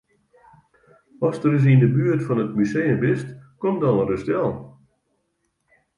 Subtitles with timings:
[1.27, 3.27] Ast ris yn 'e buert fan it museum bist,
[3.61, 4.51] kom dan ris del.